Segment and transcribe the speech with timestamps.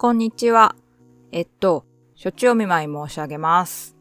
[0.00, 0.76] こんにちは。
[1.32, 1.84] えっと、
[2.22, 3.96] 処置お見舞い申し上げます。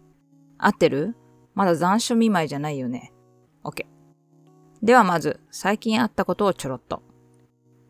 [0.60, 1.16] 合ってる？
[1.56, 3.12] まだ残暑見舞いじゃないよね。
[3.64, 3.88] OK。
[4.84, 7.02] ではまず、最近あったことをちょろっと。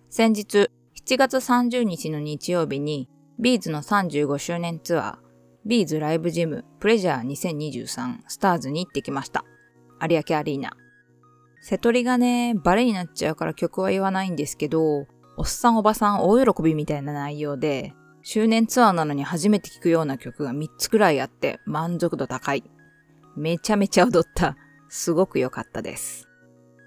[0.10, 0.72] 先日、
[1.06, 3.10] 7月30日の日曜日に、
[3.40, 5.18] ビーズの35周年ツアー、
[5.66, 9.44] ビーズライブジムプレジャー2023スターズに行ってきました。
[10.02, 10.78] 有明アリーナ。
[11.60, 15.08] 瀬戸りがね、バレになっちゃうから曲は言わないんですけど、
[15.38, 22.64] おっさんおばさん大喜びみたいな内容で、周年ツアーなのに初めて聴くような曲が3つくらいあって満足度高い。
[23.36, 24.58] めちゃめちゃ踊った。
[24.90, 26.28] すごく良かったです。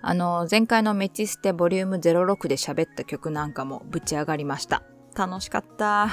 [0.03, 4.83] あの、前回のメチステボリューム06で喋った曲なんかもぶち上がりました。
[5.15, 6.09] 楽しかった。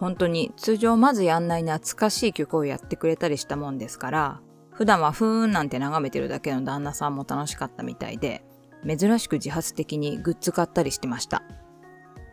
[0.00, 4.40] 本当に通常まずやんない懐かしい曲をやってくれたりしたもんですから、
[4.72, 8.42] 普段はふーんなんて眺めてるだけの旦那さんも楽しかったみたいで、
[8.86, 11.42] 珍しく自発的にグッズ買ったりしてました。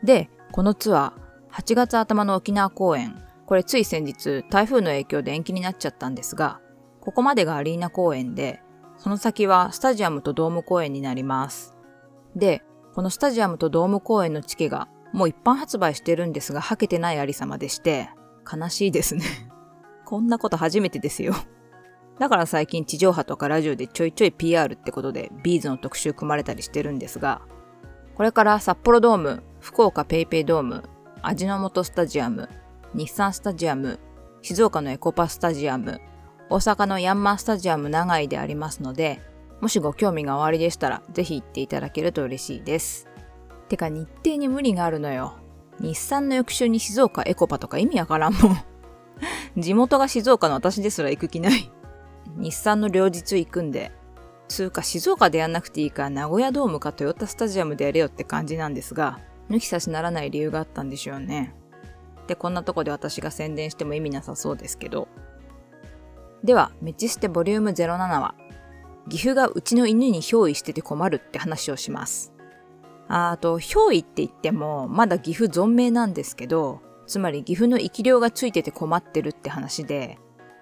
[0.04, 6.60] で、このツアー、8月頭の沖縄公演、これつい先日台風の影響で延期になっちゃったんですが、
[7.02, 8.62] ここまでがアリーナ公演で、
[8.98, 11.78] その先はスタジアムとドーム公演になります。
[12.36, 18.10] で、このスタジアムとドーム公演のチケがもう一般発売してるんですが、はけてないありさまでして、
[18.52, 19.24] 悲しいですね。
[20.06, 21.34] こんなこと初めてですよ。
[22.20, 27.42] だから最近地上波とかラジオでちょいちょい PR ってことでビーズの特集組まれたりしてるんですが、
[28.16, 30.84] これから札幌ドーム、福岡ペイペイドーム、
[31.22, 32.50] 味の素スタジアム、
[32.94, 34.00] 日産スタジアム、
[34.42, 36.02] 静岡のエコパスタジアム、
[36.50, 39.22] 大阪のヤンマースタジアム長井でありますので、
[39.62, 43.08] もしご興味がおありでしたら、ぜひ行っていただけると嬉しいです。
[43.70, 45.36] てか日程に無理があるのよ。
[45.80, 48.58] 日産の翌週に静岡エコパとか意味わからんもん。
[49.58, 51.72] 地元が静岡の私ですら行く気ない。
[52.36, 53.92] 日産の両日行くんで、
[54.48, 61.54] つうか静岡でやんなくていいから名古屋ドームかトヨタスタジアムでやれよって感じなんですが、抜き差しならない理由があったんでしょうね。
[62.28, 65.08] で、こんなとこで私が宣伝しても意味なさそうですけど。
[66.44, 68.36] では、メチステボリューム07は、
[69.10, 72.34] 岐阜がうちの犬に憑依してて困るって話をします。
[73.08, 80.20] ああと、憑依って言っても、まだ岐阜存命なんですけど、つまり岐阜の生き量がついてて困ってるって話で、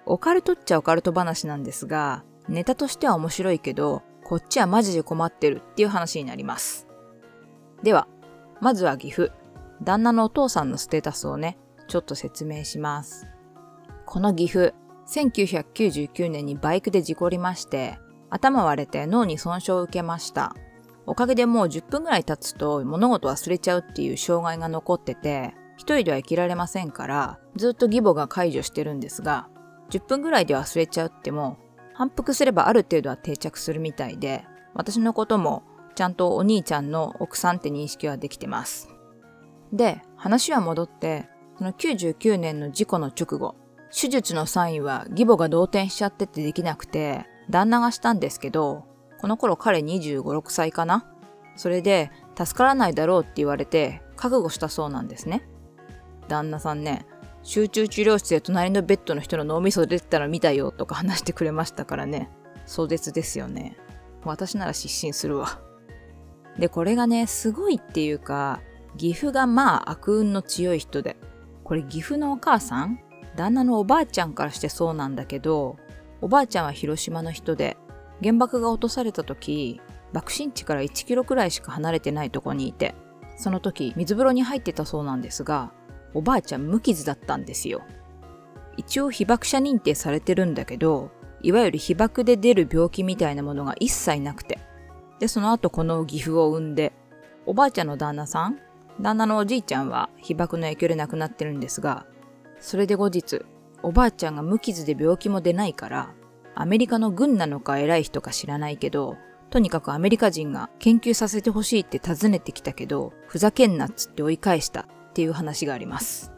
[0.08, 6.86] オカルトっちゃオカルト話なんですが、ネタとしては面白いけど、こっちはマジで困ってるっていう話になります。
[7.82, 8.06] では、
[8.60, 9.32] まずは岐阜。
[9.82, 11.58] 旦那のお父さんのステータスをね、
[11.88, 13.26] ちょっと説明します。
[14.04, 14.74] この岐阜、
[15.08, 17.98] 1999年にバイクで事故りまして、
[18.30, 20.54] 頭割れて脳に損傷を受けました。
[21.04, 29.48] おかげでもう10分ぐらい経つと物事忘れちゃうっていう障害が残ってて、一人では生きられませんから、ずっと義母が解除してるんですが、
[29.90, 31.58] 10分ぐらいで忘れちゃうっても、
[31.94, 35.62] 反復すればある程度は定着するみたいで、私のことも
[35.94, 38.90] ちゃんとお兄ちゃんの奥さんって認識はできてます。
[39.72, 43.56] で、話は戻って、その99年の事故の直後、
[43.90, 48.84] 手術のサインは義母が動転しちゃっててできなくて、旦那がしたんですけど、
[49.18, 51.06] この頃彼25、6歳かな
[51.56, 55.48] それで、助からないだろうって言われて、覚悟したそうなんですね。
[56.28, 57.06] 旦那さんね、
[57.46, 62.28] 集中治療室で隣のベッドの人の脳みそ出てたら見たよとか話してくれましたからね。
[62.66, 63.76] 壮絶ですよね。
[64.24, 65.60] 私なら失神するわ。
[66.58, 68.60] で、これがね、すごいっていうか、
[68.96, 71.16] 岐阜がまあ悪運の強い人で。
[71.62, 72.98] これ岐阜のお母さん？
[73.36, 75.76] 旦那のおばあちゃんからしてそうなんだけど、
[76.20, 77.76] おばあちゃんは広島の人で、
[78.24, 79.80] 原爆が落とされた時、
[80.12, 82.96] 爆心地から1キロくらいしか離れてないとこにいて、
[83.36, 85.72] その時水風呂に入ってたそうなんですが、
[86.16, 87.82] おばあちゃん無傷だったんですよ。
[88.78, 91.10] 一応被爆者認定されてるんだけど、
[91.42, 94.58] いわゆる被爆で出る病気みたいなものが一切なくて。
[95.20, 96.94] で、その後この岐阜を産んで、
[97.44, 98.58] おばあちゃんの旦那さん
[98.98, 102.06] 旦那のおじいちゃんは被爆の影響で亡くなってるんですが、
[102.60, 103.42] それで後日、
[103.82, 106.14] おばあちゃんが無傷で病気も出ないから、
[106.54, 109.18] アメリカの軍なのか偉い人か知らないけど、
[109.50, 116.30] とにかくアメリカ人が研究させてほしいって尋ねてきたけど、ふざけんなっつって追い返したっていう話があります。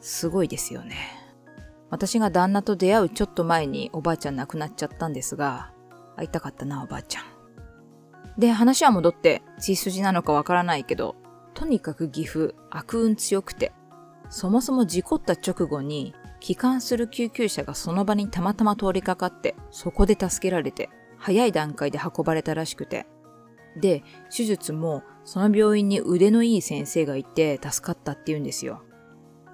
[0.00, 0.96] すごいですよね。
[1.88, 5.70] 私が旦那と出会うちょっと前におばあちゃん亡くなっちゃったんですが、
[6.16, 7.24] 会いたかったなおばあちゃん。
[8.36, 11.14] で、話は戻って、血筋なのかわからないけど、
[11.54, 13.72] とにかく岐阜、悪運強くて、
[14.30, 23.06] そもそも事故った直後に、帰還する救急車がその場にたまたま通りかかって、そこで助けられて、早い段階で運ばれたらしくて。
[23.80, 24.02] で、
[24.34, 28.82] 手術もその病院に腕のいい先生がいて助かったって言うんですよ。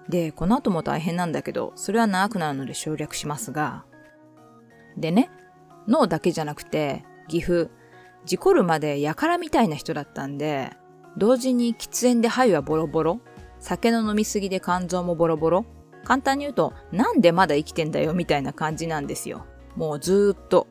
[0.09, 3.85] で、この後も大変なんだけど、それは長くなるので省略しますが。
[4.97, 5.31] でね、
[5.88, 7.71] 脳だけじゃなくて、岐阜、
[8.25, 10.70] 事故るまでやからみたいな人だったんで、
[11.17, 13.20] 同時に喫煙で肺はボロボロ、
[13.61, 15.65] 酒の飲みすぎで肝臓もボロボロ。
[16.05, 19.47] 簡単に言うと、なんでまだ生きてんだよみたいな感じなんですよ。
[19.75, 20.67] もうずーっと。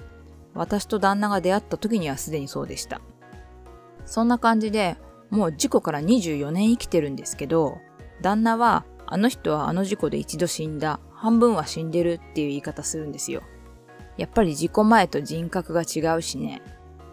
[0.53, 3.01] 私と旦那が出会った時にはすでにそうでした。
[4.05, 4.97] そんな感じで、
[5.29, 7.77] もう事故から24年生きてるんですけど、
[8.21, 13.44] 旦那は、あの人はあの事故で一度死んだ、半分は死んでるっていう言い方するんですよ。
[14.17, 16.61] やっぱり事故前と人格が違うしね。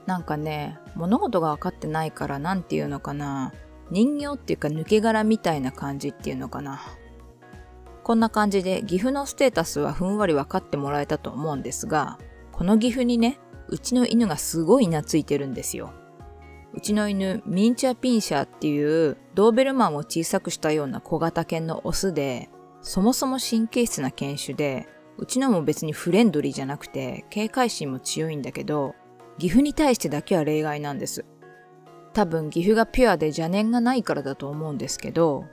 [0.06, 3.52] なんかね、物事が分かってないからなんていうのかな。
[3.90, 6.81] 人形っていうか抜け殻みたいな感じっていうのかな。
[8.02, 12.19] こんな感じで岐阜のステータスはふんわり分かってもらえたと思うんですが、
[12.52, 13.38] この岐阜にね、
[13.69, 15.93] うちの犬がすごい懐いてるんですよ。
[16.72, 22.49] うちの犬、ミンチュアピンシャーっていうドーベルマンを小さくしたような小型犬のオスで、
[22.81, 24.88] そもそも神経質な犬種で、
[25.19, 28.94] うちのも別にフレンドリーじゃなくて警戒心も強いんだけど、
[29.38, 31.25] 岐阜に対してだけは例外なんです。
[32.12, 35.44] 多分岐阜がピュアで邪念がないからだと思うんですけど、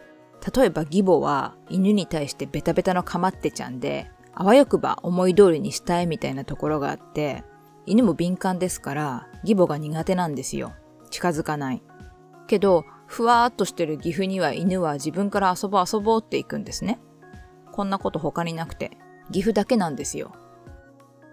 [0.56, 7.44] 例えば義母は犬に対してベタベタのかまってちゃんで、あわよくば思い通りにしたいみたいなところがあって、
[7.86, 10.74] 犬も敏感ですから義母が苦手なんですよ。
[11.10, 11.82] 近づかない。
[12.48, 17.00] けど、ふわーっとしてる岐阜には犬は自分から遊ぼう遊ぼうって行くんですね。
[17.72, 18.98] こんなこと他になくて、
[19.32, 20.34] 岐阜だけなんですよ。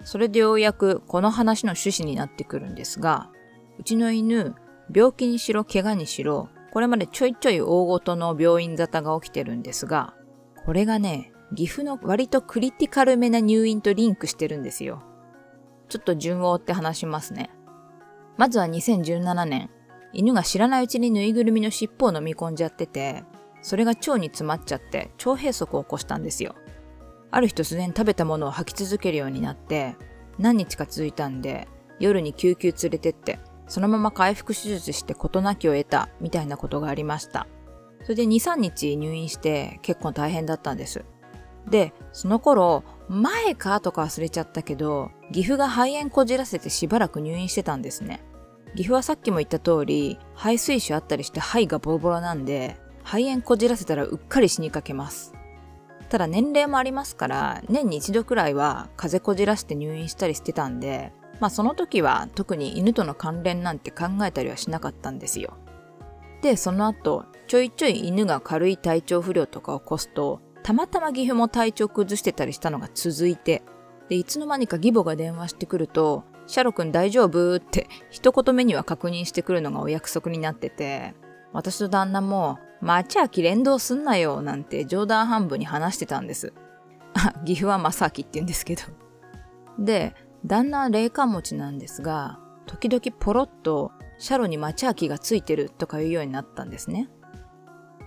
[0.04, 3.30] それでようやくこの話の趣旨になってくるんですが、
[3.78, 4.54] うちの犬、
[4.94, 10.14] 病気にしろ怪我にしろ、これまでちょいちょい大ごとの病院沙汰が起きてるんですが、
[10.64, 15.02] これがね、岐阜の割とクリティカルめな入院とリンクしてるんですよ。
[15.88, 17.50] ちょっと順を追って話しますね。
[18.36, 19.70] まずは2017年、
[20.12, 23.24] 犬が知らないうちにぬいぐるみの尻尾を飲み込んじゃってて、
[23.62, 26.54] それが腸に詰まっちゃって腸閉塞を起こしたんですよ。
[27.30, 29.96] ある日突然食べたものを吐き続けるようになって、
[30.38, 37.46] 何日か続いたんで、夜に救急連れてって、そのまま回復手術して事なきを得た、みたいなことがありました。
[38.02, 41.04] それで2、3日入院して結構大変だったんです。
[41.70, 43.80] で、その頃、前か？
[43.80, 48.22] とか忘れちゃったけど、岐阜が肺炎こじらせてしばらく入院してたんですね。
[48.76, 55.34] 岐阜はさっきも言った通り、肺水腫あったりして肺がボロボロなんで、肺炎こじらせたらうっかり死にかけます。
[56.08, 65.54] ただ年齢もありますから、年に一度くらいは風邪こじらして入院したりしてたんで、まあその時は特に犬との関連なんて考えたりはしなかったんですよ。
[66.42, 73.64] で、その後、ちょいちょい犬が軽い体調不良とかを起こすと、たまたま岐阜も体調崩してたりしたのが続いて、
[74.08, 81.14] で、いつの間にか義母が電話してくると、シャロ君大丈夫って一言目には確認してくるのがお約束になってて、
[81.52, 86.52] 私と旦那も、町秋連動すんなよなんて冗談半分に話してたんです。
[87.14, 88.82] あ、岐阜は正明って言うんですけど。
[89.78, 90.14] で、
[90.44, 97.08] 旦那は霊感持ちなんですが、時々ポロッとシャロに町秋がついてるとか言うようになったんですね。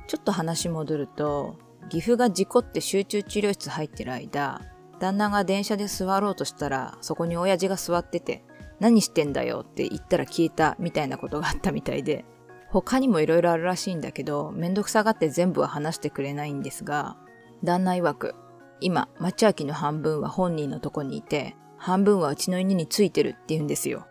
[0.08, 1.58] ちょっと話戻ると、
[1.90, 4.62] 岐阜が事故って集中治療室入ってる間、
[5.00, 8.44] 旦那が電車で座ろうとしたら、そこに親父が座ってて、
[8.80, 12.26] 何してんだよって言ったら消えたみたいなことがあったみたいで、
[12.70, 17.18] 他にも色々あるらしいんだけど、めんどくさがって全部は話してくれないんですが、
[17.64, 18.36] 旦那曰く、
[18.80, 24.06] 今、町明の半分は本人のとこにいて、半分はうちの犬についてるって言うんですよ。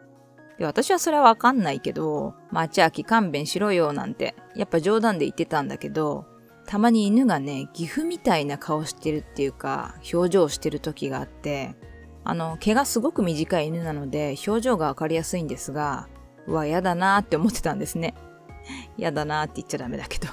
[0.58, 6.26] で、私はそれはわかんないけど、町明勘弁しろよなんて、やっぱ冗談で言ってたんだけど、
[6.66, 11.76] たまに犬がね、岐阜みたいな顔してるっていうか、表情してる時があって、
[12.24, 16.08] あの、毛がすごく短い犬なので、表情がわかりやすいんですが、
[16.48, 18.14] うわ、やだなーって思ってたんですね。
[18.98, 20.28] やだなーって言っちゃダメだけど。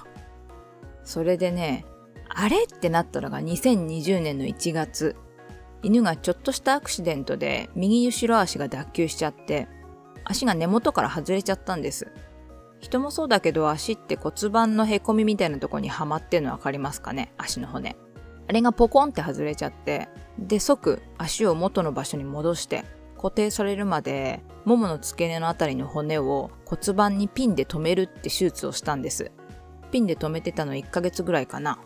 [1.03, 1.85] それでね、
[2.29, 5.15] あれってなったのが2020年の1月。
[5.83, 9.67] 犬がちょっとしたアクシデントで右後ろ足が脱臼しちゃって、
[10.23, 12.07] 足が根元から外れちゃったんです。
[12.83, 17.31] 人もそうだけど足って骨盤のへこみみたいなとこにはまってるのわかりますかね？
[17.37, 17.95] 足の骨。
[18.45, 22.83] あれがポコンって外れちゃって、で即足を元の場所に戻して
[23.15, 29.31] 固定されるまで、ももの付け根のあたりの骨を骨盤にピンで留めるって手術をしたんです。
[29.91, 31.79] ピンで留めてたの1ヶ月ぐらいかな。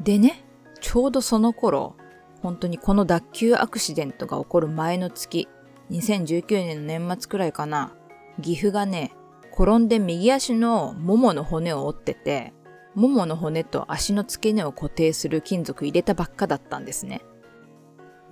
[0.00, 0.44] でね、
[0.80, 1.94] ちょうどその頃、
[2.42, 5.48] 本当にこの脱臼アクシデントが起こる前の月、
[5.92, 7.94] 2019年の年末くらいかな、
[8.42, 9.12] 岐阜がね、
[9.52, 12.52] 転んで右足のももの骨を折ってて、
[12.94, 17.22] ももの骨と足の付け根を固定する金属入れたばっかだったんですね。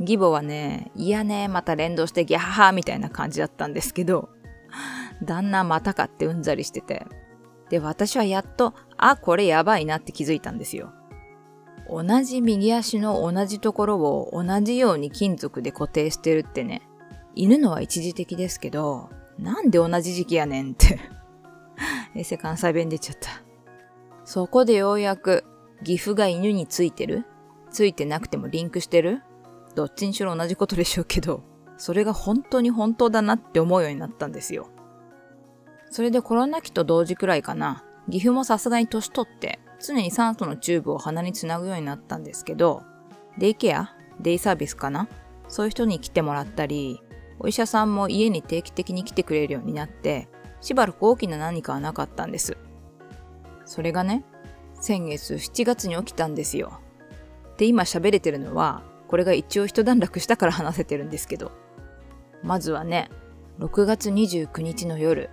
[0.00, 4.28] 義母はね、いやね、また連動してギャハハみたいな感じだったんですけど、
[5.22, 7.06] 旦那またかってうんざりしてて。
[7.70, 10.92] で、私はやっと、あ、これやばいなって気づいたんですよ。
[11.90, 16.82] 同じ右足の同じところを同じように金属で固定してるってね、
[17.34, 20.99] 犬のは一時的ですけど、なんで同じ時期やねんって。
[22.14, 23.30] 衛星関西弁出ちゃった。
[24.25, 25.45] そこでようやく
[25.85, 27.25] 岐阜が犬についてる？
[27.71, 29.23] ついてなくてもリンクしてる？
[29.75, 31.42] どっちにしろ同じことでしょうけど、
[31.76, 34.68] それが本当に本当だなって思うようになったんですよ。
[35.90, 42.83] それでコロナ期と同時くらいかな、岐阜もさすがに年取って常に酸素のチューブを鼻につなぐようになったんですけど、
[43.38, 43.95] デイケア？
[44.21, 45.07] デイサービスかな？
[45.47, 47.00] そういう人に来てもらったり、
[47.40, 50.28] お医者さんも家に定期的に来てくれるようになって、
[50.61, 52.57] しばらく大きな何かはなかったんです。
[53.64, 54.25] それがね、
[54.80, 56.80] 先月7月に起きたんですよ。
[57.57, 61.52] で、今喋れてるのは、これが一応一段落したから話せてるんですけど。
[62.42, 63.11] まずはね、
[63.59, 65.30] 6月29日の夜、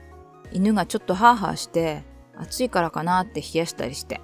[0.51, 2.03] 犬がちょっとハーハーして、
[2.35, 4.21] 暑いからかなって冷やしたりして、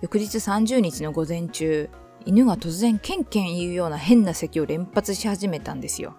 [0.00, 1.88] 翌日30日の午前中、
[2.24, 6.16] 犬が突然ケンケン言うような変な咳を連発し始めたんですよ。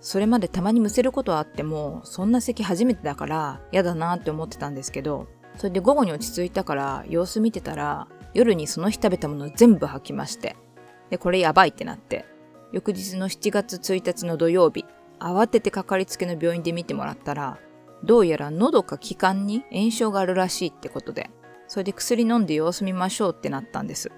[0.00, 5.26] それまでたまにむせることはあっても、そんな咳初めてだから嫌だなって思ってたんですけど、
[5.56, 10.56] それで午後に落ち着いたから様子見てたら、夜にその日食べたもの全部吐きまして。
[11.10, 12.26] で、これやばいってなって。
[12.72, 14.84] 翌日の7月1日の土曜日、
[15.18, 17.58] 慌ててかかりつけの病院で見てもらったら、
[18.04, 21.30] どうやら喉か気管に炎症があるらしいってことで、
[21.66, 24.10] それで薬飲んで様子見ましょうってなったんです。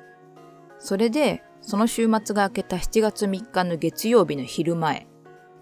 [0.78, 5.06] それで、その週末が明けた7月3日の月曜日の昼前、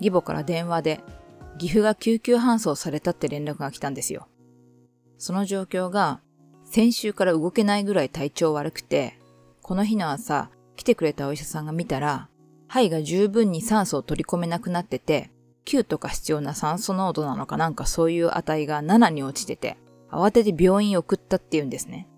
[0.00, 1.00] 義母から電話で、
[1.58, 4.28] 岐阜が救急搬送されたって連絡が来たんですよ。
[5.18, 6.20] その状況が、
[6.64, 9.18] 先週から動けないぐらい体調悪くて、
[9.62, 12.28] この日の朝、来てくれたお医者さんが見たら、
[12.68, 15.30] 肺が十分に酸素を取り込めなくなってて、
[15.64, 19.76] 9とか必要な酸素濃度なのかなんかそういう値が7に落ちてて、
[20.10, 22.08] 慌てて病院送ったっていうんですね。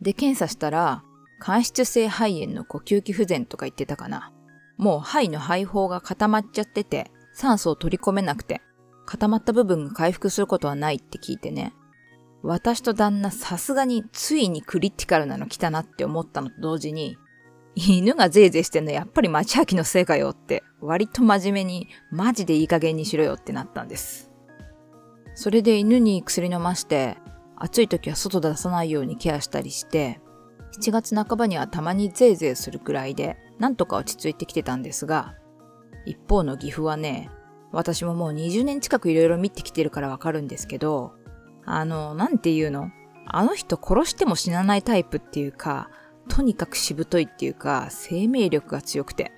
[0.00, 1.04] で、検査したら、
[1.38, 4.32] 間質性肺炎の呼吸器不全とか言ってたかな。
[4.76, 8.60] もう肺の肺胞が固まっちゃってて、酸素を取り込めなくて、
[9.06, 11.74] 固まった部分が回復することはないって聞いてね。
[12.42, 17.16] 私と旦那さすがについにクリティカルなの来たなって思ったのと同時に、
[17.76, 24.30] 犬がぜいぜいしてんのやっぱり町明のせいかよって割と真面目にマジでいい加減にしろよってなったんです。
[25.34, 27.18] それで犬に薬飲まして
[27.56, 30.20] 暑い時は外出さないようにケアしたりして
[30.80, 35.34] 7月半ばにはたまにぜいぜいするくらいでなんとか落ち着いてきてたんですが
[36.06, 37.30] 一方の岐阜はね
[37.72, 41.12] 私ももう20年近くいろいろ見てきてるからわかるんですけど
[41.66, 42.90] あの、なんていうの？
[43.26, 45.88] あの人殺しても死なないタイプっていうか
[46.28, 49.32] とにかくしぶといっていうか、生命力が強くて。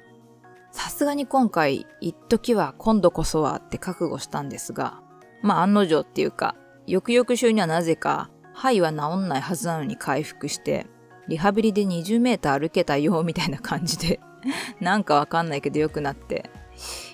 [0.71, 5.01] さすがに今回、一時は今度こそはって覚悟したんですが、
[5.43, 6.55] まあ案の定っていうか、
[6.87, 10.87] 翌々週にはなぜか、肺は治んないはずなのに回復して、
[11.29, 14.21] リハビリで20メーター歩けたよ、みたいな感じで、
[14.81, 16.51] なんかわかんないけど良くなって。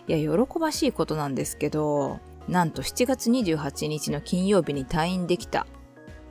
[0.09, 5.67] いや、喜ばしいことなんですけど、なんと7月28日の金曜日に退院できた。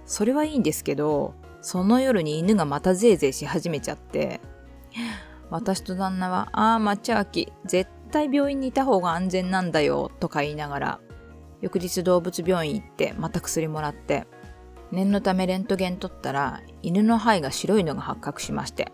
[0.06, 4.42] それはいいんですけど、その夜に犬がまたぜいぜいし始めちゃって、
[5.50, 11.00] 私と旦那は、ああ、抹茶秋、絶対病院にいた方が安全なんだよ、とか言いながら、
[11.62, 14.26] 翌日動物病院行ってまた薬もらって、
[14.92, 18.92] 念のためレントゲン取ったら、犬の肺が白いのが発覚しまして。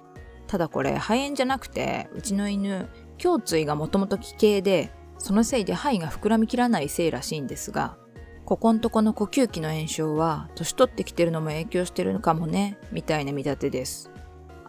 [0.48, 2.90] ただこれ、肺炎じゃなくて、うちの犬、
[3.24, 7.98] 胸椎がもともと奇形で、そのせいで肺が膨らみきらないせいらしいんですが、
[8.46, 14.10] ここんとこの呼吸器の炎症は、年取ってきてるのも影響してるのかもね、みたいな見立てです。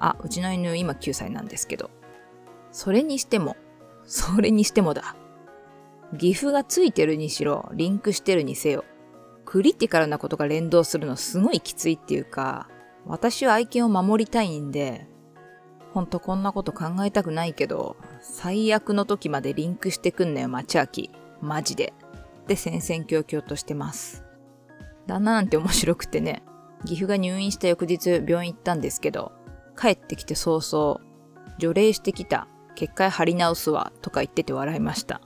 [0.00, 1.90] あ、うちの犬今9歳なんですけど。
[2.72, 3.56] それにしても、
[4.04, 5.14] それにしてもだ。
[6.18, 8.84] 岐阜がついてるにしろ、リンクしてるにせよ。
[9.48, 12.68] クリティカルなことが連動するのすごいきついっていうか、
[13.06, 15.06] 私は愛犬を守りたいんで、
[15.94, 21.10] ほんとこんなこと考えたくないけど、最悪の時までリンクしてくんなよ、町秋。
[21.40, 21.94] マジで。
[22.42, 24.22] って戦々恐々としてます。
[25.06, 26.42] 旦那なんて面白くてね、
[26.84, 29.32] 岐阜が入院した翌日病院行ったんですけど、
[29.80, 31.00] 帰ってきて早々、
[31.58, 35.22] 除霊してきた、結界張り直すわ、とか言ってて笑いました。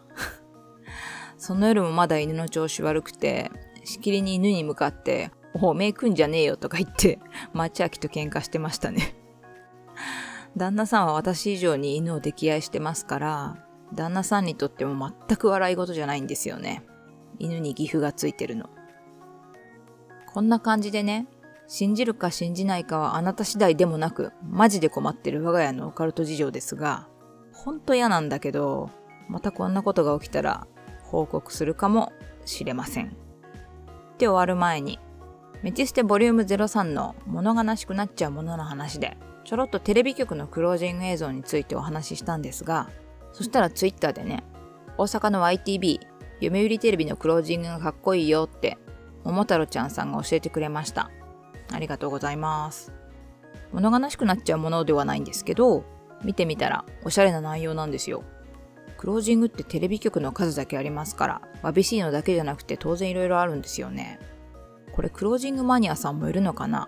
[1.39, 3.51] その夜もまだ犬の調子悪くて、
[3.85, 7.19] しきりに犬に向かって、おめえくんじゃねえよとか言って、
[7.53, 9.15] 町秋と喧嘩してましたね。
[10.57, 13.57] 旦那さんは私以上に犬を溺愛してますから、
[13.95, 16.83] 旦那さんにとっても全く笑い事じゃないんですよね。
[17.39, 18.71] 犬に岐阜がついてるの。
[20.33, 21.27] こんな感じでね、
[21.67, 27.09] 信じるか信じないかはあなた次第でもなく、マジで困ってる我が家のオカルト事情ですが、
[27.53, 28.91] ほんと嫌なんだけど、
[29.29, 30.67] またこんなことが起きたら
[31.03, 32.13] 報告するかも
[32.45, 33.22] しれません。
[34.13, 34.99] って終わる前に、
[35.63, 42.91] メチステボリューム03の物悲しくなっちゃうものの話で、ちょろっとテレビ局のクロージング映像についてお話ししたんですが、
[43.33, 44.45] そしたらツイッターでね、
[44.99, 46.01] 大阪の YTB
[46.43, 48.79] 読売テレビのクロージングがかっこいいよって、
[49.25, 51.11] 桃太郎ちゃんさんが教えてくれました。
[51.73, 52.93] ありがとうございます。
[53.73, 55.85] 物悲しくなっちゃうものではないんですけど、
[56.25, 58.25] 見てみたらおしゃれな内容なんですよ。
[59.03, 64.21] クロージングってテレビ局の数だけありますから、わびしいのだけじゃなくて当然色々あるんですよね。
[64.93, 66.87] これクロージングマニアさんもいるのかな？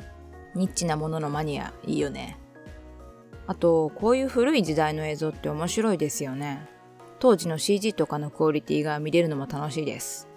[0.55, 2.39] ニッチなもののマニア、いいよね。
[3.49, 6.69] あと、こういう古い時代の映像って面白いですよね。
[7.19, 10.29] 当時の CG とかのクオリティが見れるのも楽しいです。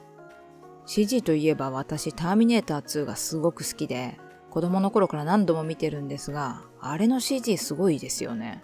[0.88, 4.18] CG といえば私、ターミネーター2がすごく好きで、
[4.50, 8.64] 子供の頃から何度も見てるんですが、あれの CG すごいですよね。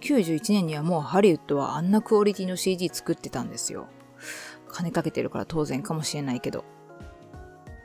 [0.00, 3.88] 91年にはもうハリウッドはあんなクオリティの CG 作ってたんですよ。
[4.68, 6.64] 金かけてるから当然かもしれないけど。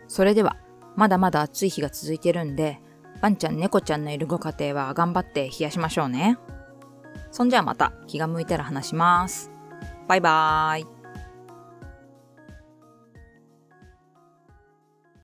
[0.08, 0.58] それでは、
[0.96, 2.80] まだまだ暑い日が続いてるんで、
[3.22, 6.38] ワンちゃん猫ちゃんのいるご家庭は頑張って冷やしましょうね。
[7.32, 9.50] そんじゃあまた気が向いたら話します。
[10.08, 10.93] バイバーイ。